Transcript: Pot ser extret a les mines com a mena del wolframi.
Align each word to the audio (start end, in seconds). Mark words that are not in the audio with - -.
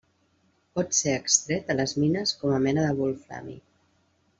Pot 0.79 0.97
ser 1.01 1.13
extret 1.17 1.71
a 1.73 1.77
les 1.83 1.95
mines 2.01 2.35
com 2.41 2.59
a 2.59 2.61
mena 2.67 2.89
del 2.91 3.03
wolframi. 3.05 3.61